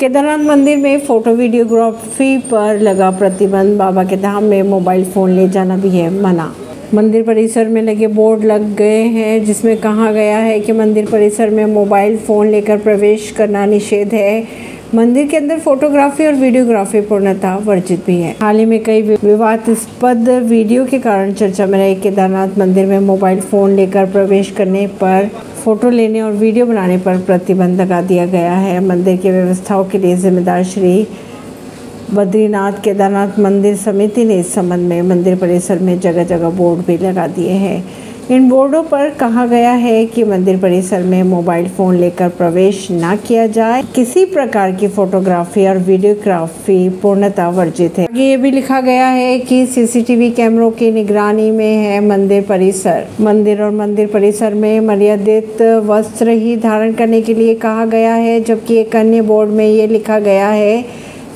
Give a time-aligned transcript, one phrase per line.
[0.00, 5.48] केदारनाथ मंदिर में photo videography पर लगा प्रतिबंध। बाबा के धाम में मोबाइल फ़ोन ले
[5.48, 6.52] जाना भी है मना।
[6.94, 11.50] मंदिर परिसर में लगे बोर्ड लग गए हैं, जिसमें कहा गया है कि मंदिर परिसर
[11.50, 14.44] में मोबाइल फ़ोन लेकर प्रवेश करना निषेध है।
[14.94, 20.28] मंदिर के अंदर फोटोग्राफी और वीडियोग्राफी पूर्णतः वर्जित भी है। हाल ही में कई विवादास्पद
[20.44, 25.28] वीडियो के कारण चर्चा में रहे केदारनाथ मंदिर में मोबाइल फ़ोन लेकर प्रवेश करने पर,
[25.64, 29.98] फ़ोटो लेने और वीडियो बनाने पर प्रतिबंध लगा दिया गया है। मंदिर की व्यवस्थाओं के
[29.98, 31.06] लिए जिम्मेदार श्री
[32.14, 36.96] बद्रीनाथ केदारनाथ मंदिर समिति ने इस संबंध में मंदिर परिसर में जगह जगह बोर्ड भी
[36.98, 37.84] लगा दिए हैं।
[38.30, 43.16] इन बोर्डों पर कहा गया है कि मंदिर परिसर में मोबाइल फ़ोन लेकर प्रवेश न
[43.26, 49.06] किया जाए। किसी प्रकार की फोटोग्राफी और वीडियोग्राफी पूर्णतः वर्जित है। ये भी लिखा गया
[49.08, 54.80] है कि सीसीटीवी कैमरों की निगरानी में है मंदिर परिसर। मंदिर और मंदिर परिसर में
[54.80, 59.66] मर्यादित वस्त्र ही धारण करने के लिए कहा गया है, जबकि एक अन्य बोर्ड में
[59.66, 60.84] ये लिखा गया है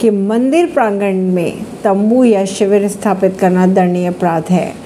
[0.00, 1.52] कि मंदिर प्रांगण में
[1.84, 4.85] तंबू या शिविर स्थापित करना दंडनीय अपराध है।